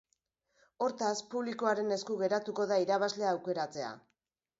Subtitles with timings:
[0.85, 3.93] Hortaz, publikoaren esku geratuko da irabazlea aukeratzea.